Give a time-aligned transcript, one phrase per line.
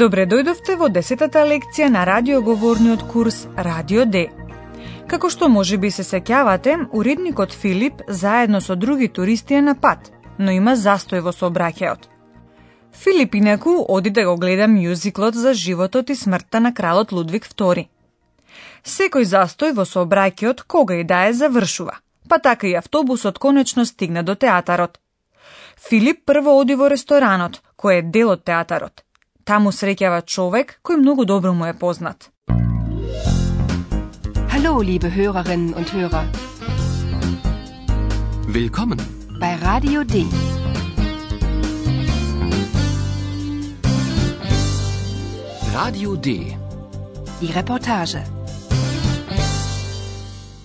[0.00, 4.20] Добре дојдовте во десетата лекција на радиоговорниот курс Радио Д.
[5.10, 10.08] Како што може би се сеќавате, уредникот Филип заедно со други туристи е на пат,
[10.38, 12.06] но има застој во сообраќајот.
[13.02, 17.84] Филип инаку оди да го гледа мюзиклот за животот и смртта на кралот Лудвиг II.
[18.94, 24.22] Секој застој во сообраќајот кога и да е завршува, па така и автобусот конечно стигна
[24.22, 24.98] до театарот.
[25.90, 29.04] Филип прво оди во ресторанот, кој е дел од театарот–
[29.50, 32.28] Таму среќава човек кој многу добро му е познат.
[34.52, 36.26] Hallo, liebe Hörerinnen und Hörer.
[38.46, 39.00] Willkommen
[39.40, 40.22] bei Radio D.
[45.74, 46.28] Radio D.
[47.40, 48.22] Die Reportage.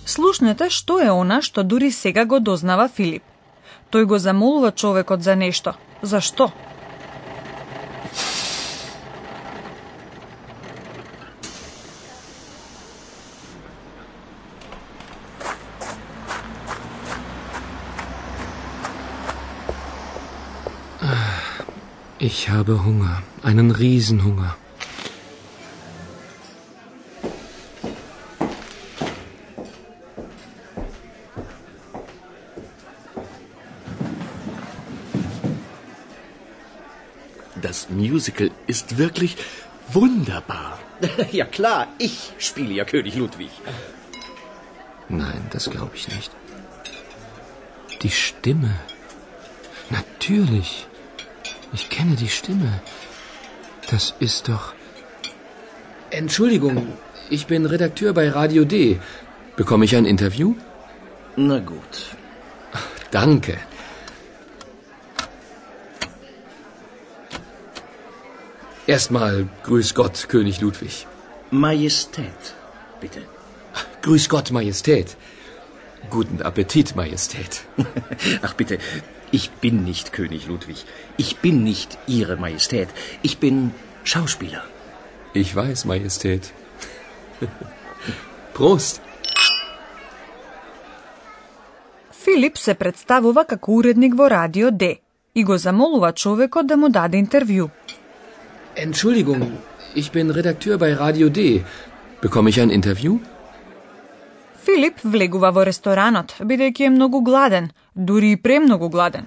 [0.04, 3.24] Слушнете што е она што дури сега го дознава Филип.
[3.90, 5.74] Тој го замолува човекот за нешто.
[6.02, 6.52] Зашто?
[22.38, 24.58] Ich habe Hunger, einen Riesenhunger.
[37.62, 39.38] Das Musical ist wirklich
[39.88, 40.78] wunderbar.
[41.32, 43.50] Ja klar, ich spiele ja König Ludwig.
[45.08, 46.30] Nein, das glaube ich nicht.
[48.02, 48.74] Die Stimme.
[49.88, 50.86] Natürlich.
[51.76, 52.80] Ich kenne die Stimme.
[53.90, 54.72] Das ist doch.
[56.08, 56.76] Entschuldigung,
[57.28, 58.98] ich bin Redakteur bei Radio D.
[59.56, 60.54] Bekomme ich ein Interview?
[61.36, 61.94] Na gut.
[63.10, 63.58] Danke.
[68.86, 71.06] Erstmal Grüß Gott, König Ludwig.
[71.50, 72.42] Majestät,
[73.02, 73.20] bitte.
[74.00, 75.14] Grüß Gott, Majestät.
[76.08, 77.64] Guten Appetit, Majestät.
[78.46, 78.78] Ach bitte,
[79.36, 80.78] ich bin nicht König Ludwig.
[81.22, 82.88] Ich bin nicht Ihre Majestät.
[83.28, 83.56] Ich bin
[84.10, 84.62] Schauspieler.
[85.42, 86.44] Ich weiß, Majestät.
[88.56, 89.02] Prost!
[92.26, 94.96] Филип се представува како уредник во Радио Д
[95.34, 97.68] и го замолува човекот да му даде интервју.
[98.76, 99.44] Entschuldigung,
[99.94, 101.62] ich bin Redakteur bei Radio D.
[102.22, 103.18] Bekomme ich ein Interview?
[104.66, 109.26] Филип влегува во ресторанот, бидејќи е многу гладен, дури и премногу гладен.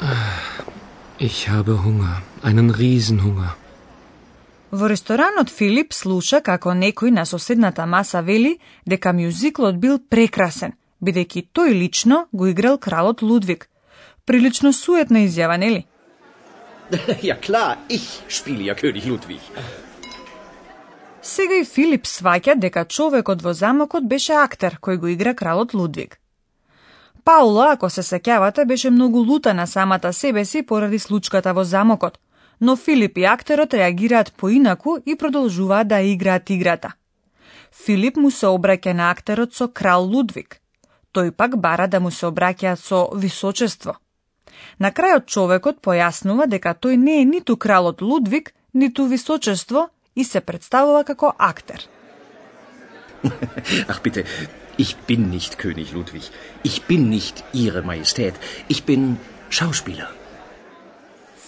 [1.18, 3.50] Ich habe Hunger, einen Riesenhunger.
[4.72, 10.72] Во ресторанот Филип слуша како некој на соседната маса вели дека мюзиклот бил прекрасен,
[11.04, 13.68] бидејќи тој лично го играл кралот Лудвиг.
[14.24, 15.86] Прилично суетна изјава, нели?
[17.22, 19.40] Ja klar, ich spiele ja König Ludwig.
[21.22, 26.18] Сега и Филип сваќа дека човекот во замокот беше актер кој го игра кралот Лудвиг.
[27.24, 32.18] Паула, ако се сеќавате, беше многу лута на самата себе си поради случката во замокот,
[32.60, 36.92] но Филип и актерот реагираат поинаку и продолжуваат да играат играта.
[37.84, 40.58] Филип му се обраќа на актерот со крал Лудвиг.
[41.14, 43.94] Тој пак бара да му се обраќа со височество.
[44.78, 50.40] На крајот човекот појаснува дека тој не е ниту кралот Лудвиг, ниту височество, и се
[50.40, 51.88] представува како актер.
[53.92, 54.24] Ach bitte,
[54.78, 56.30] ich bin nicht König Ludwig.
[56.64, 58.34] Ich bin nicht Ihre Majestät.
[58.68, 59.16] Ich bin
[59.50, 60.08] Schauspieler.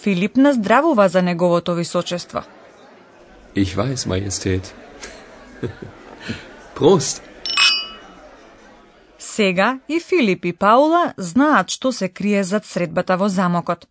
[0.01, 2.43] Филип наздравува за неговото височество.
[3.55, 4.73] Ich weiß, Majestät.
[6.75, 7.21] Prost!
[9.17, 13.87] Сега и Филип и Паула знаат што се крие зад средбата во замокот.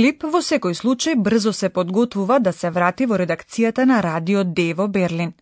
[0.00, 4.64] Филип во секој случај брзо се подготвува да се врати во редакцијата на Радио Д
[4.74, 5.34] во Берлин.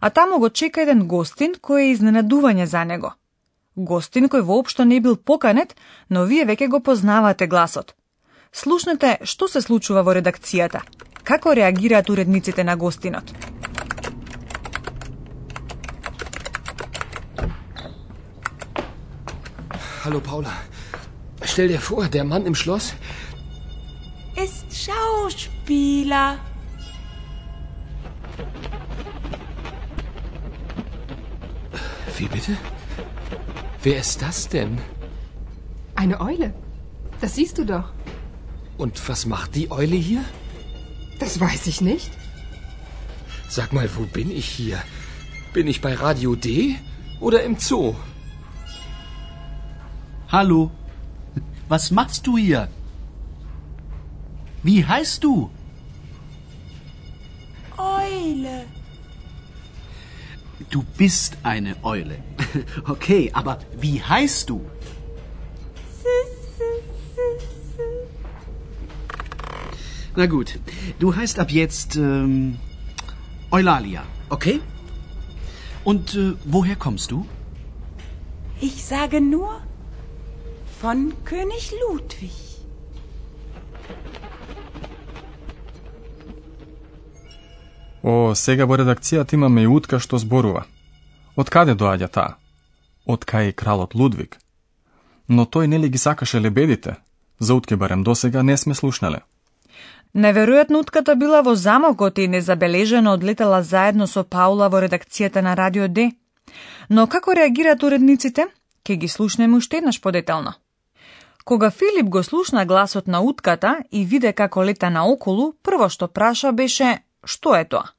[0.00, 3.12] А таму го чека еден гостин кој е изненадување за него.
[3.76, 5.76] Гостин кој воопшто не бил поканет,
[6.10, 7.94] но вие веќе го познавате гласот.
[8.50, 10.82] Слушнете што се случува во редакцијата.
[11.22, 13.30] Како реагираат уредниците на гостинот?
[20.02, 20.58] Hallo Paula.
[21.44, 22.92] Stell dir vor, der Mann im Schloss.
[24.42, 26.38] Ist Schauspieler.
[32.18, 32.56] Wie bitte?
[33.82, 34.78] Wer ist das denn?
[35.94, 36.52] Eine Eule.
[37.20, 37.92] Das siehst du doch.
[38.76, 40.24] Und was macht die Eule hier?
[41.18, 42.10] Das weiß ich nicht.
[43.48, 44.82] Sag mal, wo bin ich hier?
[45.54, 46.76] Bin ich bei Radio D
[47.20, 47.94] oder im Zoo?
[50.28, 50.70] Hallo.
[51.68, 52.68] Was machst du hier?
[54.66, 55.48] Wie heißt du?
[57.78, 58.64] Eule.
[60.70, 62.18] Du bist eine Eule.
[62.88, 64.60] Okay, aber wie heißt du?
[70.16, 70.58] Na gut,
[70.98, 72.58] du heißt ab jetzt ähm,
[73.52, 74.60] Eulalia, okay?
[75.84, 77.24] Und äh, woher kommst du?
[78.60, 79.60] Ich sage nur
[80.80, 82.45] von König Ludwig.
[88.06, 90.60] О, сега во редакцијата имаме и утка што зборува.
[91.34, 92.34] Од каде доаѓа таа?
[93.04, 94.36] Од кај кралот Лудвиг.
[95.26, 96.94] Но тој нели ги сакаше лебедите?
[97.40, 99.24] За утке барем досега не сме слушнале.
[100.14, 105.88] Неверојатно утката била во замокот и незабележено одлетела заедно со Паула во редакцијата на Радио
[105.88, 106.12] Д.
[106.88, 108.46] Но како реагираат уредниците?
[108.84, 110.54] Ке ги слушнеме уште еднаш подетално.
[111.44, 116.52] Кога Филип го слушна гласот на утката и виде како лета наоколу, прво што праша
[116.52, 117.95] беше што е тоа?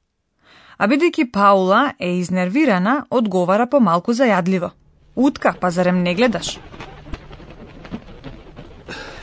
[0.78, 4.70] А бидејќи Паула е изнервирана, одговара помалку зајадливо.
[5.16, 6.58] Утка, па зарем не гледаш?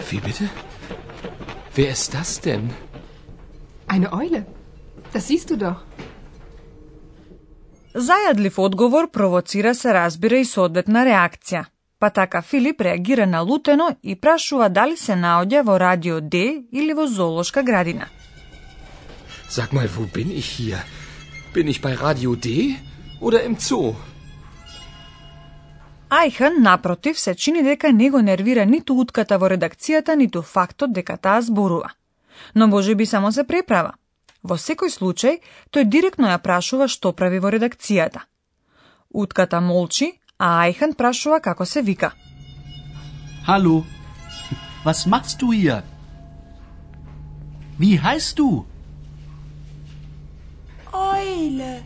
[0.09, 0.49] Wie bitte?
[1.75, 2.69] Wer ist das denn?
[3.87, 4.43] Eine Eule.
[5.13, 5.79] Das siehst du doch.
[7.95, 11.63] Зајадлив одговор провоцира се разбира и соодветна реакција.
[11.99, 16.37] Па така Филип реагира налутено и прашува дали се наоѓа во Радио Д
[16.71, 18.09] или во Зоолошка градина.
[19.49, 20.83] Sag mal, wo bin ich hier?
[21.55, 22.75] Bin ich bei Radio D
[23.21, 23.95] oder im Zoo?
[26.09, 31.15] Ајхан, напротив, се чини дека не го нервира ниту утката во редакцијата, ниту фактот дека
[31.17, 31.93] таа зборува.
[32.55, 33.95] Но може би само се преправа.
[34.43, 35.39] Во секој случај,
[35.71, 38.27] тој директно ја прашува што прави во редакцијата.
[39.13, 42.11] Утката молчи, а Ајхан прашува како се вика.
[43.47, 43.83] Hallo.
[44.83, 45.83] Was machst du hier?
[47.79, 48.74] Wie heißt du?
[50.94, 51.82] Eule.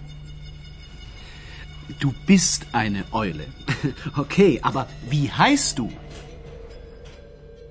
[2.00, 3.46] Du bist eine Eule.
[4.16, 5.90] Okay, aber wie heißt du?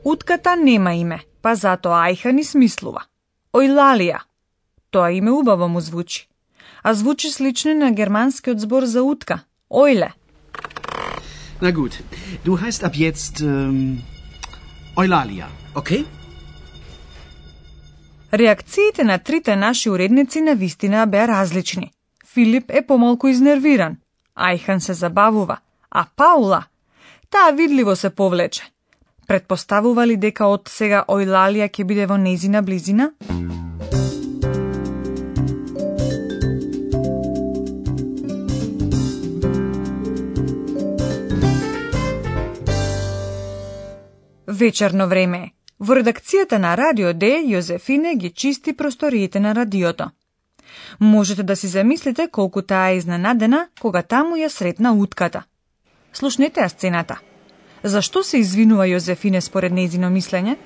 [0.03, 3.05] Утката нема име, па затоа Ајхан смислува.
[3.53, 4.19] Ојлалија.
[4.91, 6.27] Тоа име убаво му звучи.
[6.83, 9.39] А звучи слично и на германскиот збор за утка.
[9.69, 10.11] Ојле.
[11.61, 11.94] Na gut,
[12.44, 14.03] du heißt ab jetzt ähm,
[14.97, 16.03] Eulalia, okay?
[18.34, 21.90] Реакциите на трите наши уредници на вистина беа различни.
[22.34, 23.96] Филип е помалку изнервиран,
[24.36, 25.58] Ајхан се забавува,
[25.90, 26.64] а Паула,
[27.30, 28.62] таа видливо се повлече.
[29.26, 33.12] Предпоставували дека од сега Ојлалија ќе биде во незина близина?
[44.47, 45.57] Вечерно време е.
[45.78, 50.11] Во редакцијата на Радио Д, Јозефине ги чисти просториите на радиото.
[51.00, 55.44] Можете да си замислите колку таа е изненадена кога таму ја сретна утката.
[56.12, 57.20] Слушнете ја сцената.
[57.82, 60.56] Зашто се извинува Јозефине според нејзино мислење?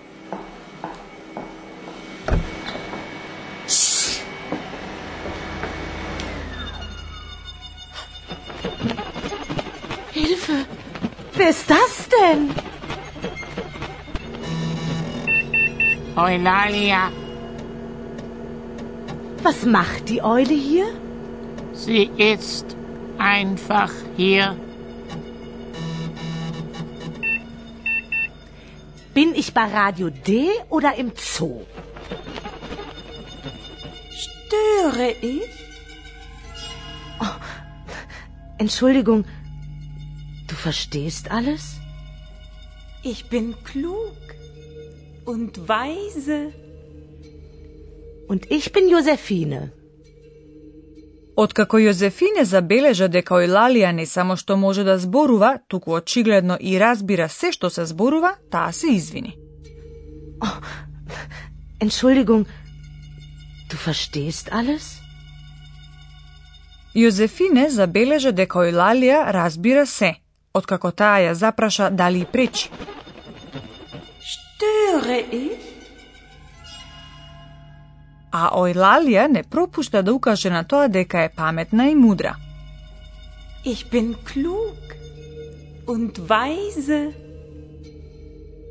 [10.14, 10.64] Hilfe!
[11.36, 11.91] Wer ist das
[16.16, 17.10] Eulalia,
[19.42, 20.86] Was macht die Eule hier?
[21.72, 22.76] sie ist
[23.18, 24.56] einfach hier.
[29.14, 31.62] Bin ich bei Radio D oder im Zoo?
[34.24, 35.42] Störe ich?
[37.20, 37.26] Oh,
[38.58, 39.24] Entschuldigung,
[40.46, 41.78] du verstehst alles?
[43.02, 44.16] Ich bin klug
[45.24, 46.52] und weise.
[48.28, 49.72] Und ich bin Josephine.
[51.36, 57.28] Откако Јозефине забележа дека Ојлалија не само што може да зборува, туку очигледно и разбира
[57.28, 59.36] се што се зборува, таа се извини.
[60.40, 60.60] Oh,
[61.80, 62.44] Entschuldigung,
[63.70, 65.00] du verstehst alles?
[66.94, 70.14] Јозефине забележа дека Ојлалија разбира се.
[70.54, 72.68] откако таа ја запраша дали и пречи.
[74.62, 75.62] Störe ich?
[78.30, 82.36] А Ојлалија не пропушта да укаже на тоа дека е паметна и мудра.
[83.64, 84.94] Ich bin klug
[85.86, 87.12] und weise.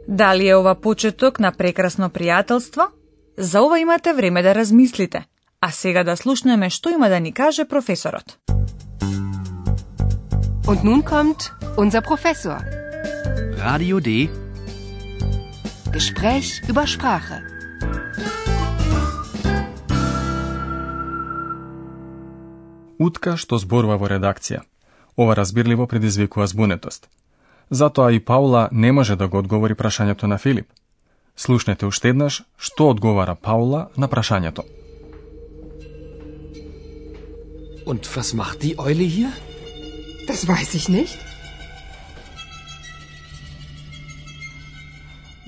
[0.07, 2.87] Дали е ова почеток на прекрасно пријателство?
[3.37, 5.25] За ова имате време да размислите.
[5.61, 8.37] А сега да слушнеме што има да ни каже професорот.
[10.67, 12.59] Und nun kommt unser Professor.
[13.57, 14.40] Radio D.
[15.91, 17.43] Gespräch über Sprache.
[22.97, 24.61] Утка што зборува во редакција.
[25.19, 27.09] Ова разбирливо предизвикува збунетост.
[27.69, 30.69] Затоа и Паула не може да го одговори прашањето на Филип.
[31.35, 34.63] Слушнете уште еднаш што одговара Паула на прашањето.
[37.85, 39.31] Und was macht die Eule hier?
[40.27, 41.30] Das weiß ich nicht.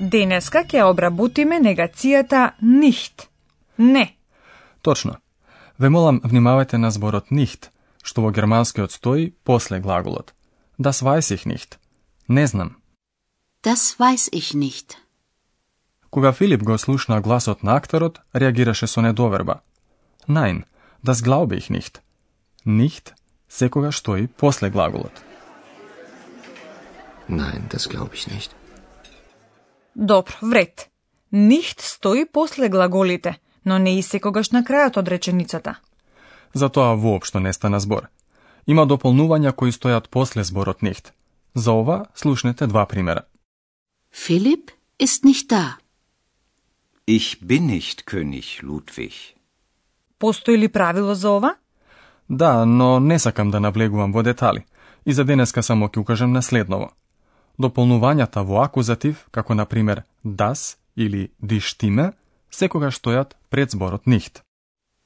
[0.03, 3.29] Денеска ќе обработиме негацијата нихт.
[3.77, 4.17] Не.
[4.81, 5.15] Точно.
[5.79, 7.69] Ве молам внимавајте на зборот нихт,
[8.03, 10.33] што во германскиот стои после глаголот.
[10.77, 11.79] Das weiß ich nicht.
[12.27, 12.75] Не знам.
[13.63, 14.97] Das weiß ich nicht.
[16.09, 19.61] Кога Филип го слушна гласот на акторот, реагираше со недоверба.
[20.27, 20.65] Nein,
[21.01, 22.01] das glaube ich nicht.
[22.65, 23.15] Nicht
[23.47, 25.23] секогаш стои после глаголот.
[27.29, 28.51] Nein, das glaube ich nicht.
[29.95, 30.89] Добро, вред.
[31.31, 35.75] Нихт стои после глаголите, но не и секогаш на крајот од реченицата.
[36.53, 38.07] Затоа воопшто не стана збор.
[38.67, 41.13] Има дополнувања кои стојат после зборот нихт.
[41.55, 43.23] За ова слушнете два примера.
[44.13, 45.77] Philipp ist nicht da.
[47.07, 49.35] Ich bin nicht König Ludwig.
[50.19, 51.55] Постои ли правило за ова?
[52.29, 54.65] Да, но не сакам да навлегувам во детали.
[55.05, 56.91] И за денеска само ќе укажам на следново.
[57.57, 62.13] Дополнувањата во акузатив, како на пример das или die Stimme,
[62.51, 64.41] секогаш стојат пред зборот nicht.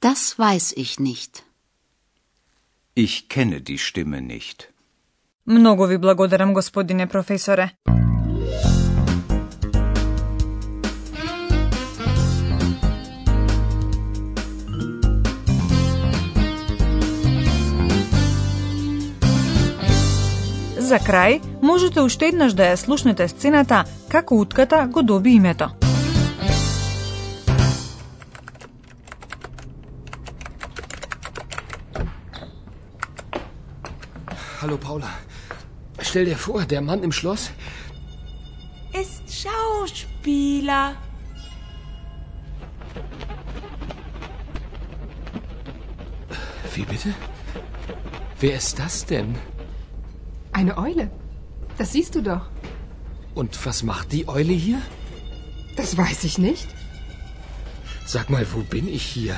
[0.02, 1.44] Das weiß ich nicht.
[2.96, 4.70] Ich kenne die Stimme nicht.
[5.46, 7.72] Многу ви благодарам, господине професоре.
[20.87, 25.71] За крај, можете уште еднаш да ја слушнете сцената како утката го доби името.
[34.63, 35.11] Hallo Paula.
[36.01, 37.51] Stell dir vor, der Mann im Schloss.
[38.93, 40.95] Ist Schauspieler.
[46.75, 47.15] Wie bitte?
[48.41, 49.35] Wer ist das denn?
[50.58, 51.12] Eine Eule.
[51.78, 52.50] Das siehst du doch.
[53.36, 54.82] Und was macht die Eule hier?
[55.76, 56.68] Das weiß ich nicht.
[58.08, 59.36] Sag mal, wo bin ich hier?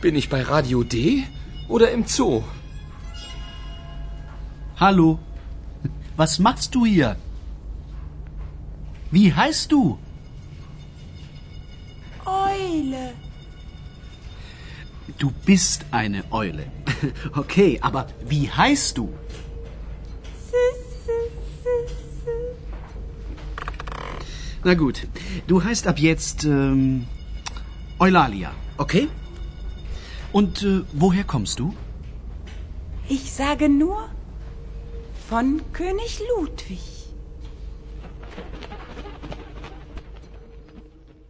[0.00, 1.24] Bin ich bei Radio D
[1.68, 2.44] oder im Zoo?
[4.80, 5.18] Hallo.
[6.16, 7.16] Was machst du hier?
[9.10, 9.98] Wie heißt du?
[12.24, 13.12] Eule.
[15.18, 16.64] Du bist eine Eule.
[17.34, 19.12] Okay, aber wie heißt du?
[24.67, 25.07] Na gut,
[25.47, 27.05] du heißt ab jetzt ähm,
[27.99, 29.07] Eulalia, okay?
[30.31, 31.73] Und äh, woher kommst du?
[33.09, 34.09] Ich sage nur
[35.29, 36.93] von König Ludwig.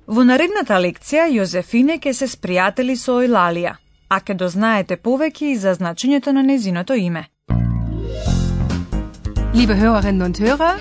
[0.05, 3.71] Во наредната лекција Јозефине ќе се спријатели со Ојлалија,
[4.09, 7.23] а ќе дознаете повеќе и за значењето на незиното име.
[9.53, 10.77] Liebe Hörerinnen und Hörer,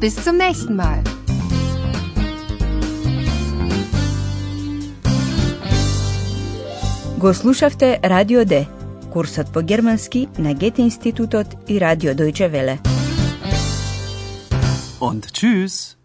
[0.00, 1.02] bis zum nächsten Mal.
[7.18, 8.66] Го слушавте Радио Д,
[9.12, 12.78] курсот по германски на Гете институтот и Радио Дојче Веле.
[15.00, 15.95] Und tschüss.